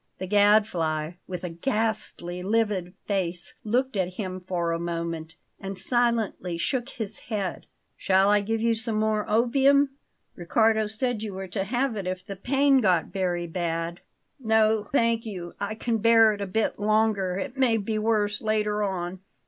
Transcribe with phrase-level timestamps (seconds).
[0.17, 6.57] The Gadfly, with a ghastly, livid face, looked at him for a moment, and silently
[6.57, 7.67] shook his head.
[7.97, 9.91] "Shall I give you some more opium?
[10.35, 14.01] Riccardo said you were to have it if the pain got very bad."
[14.39, 17.35] "No, thank you; I can bear it a bit longer.
[17.35, 19.19] It may be worse later on."